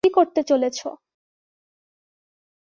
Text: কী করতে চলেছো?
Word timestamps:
কী 0.03 0.09
করতে 0.13 0.41
চলেছো? 0.43 0.87